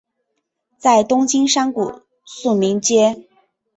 [0.79, 3.27] 在东京山谷的宿民街。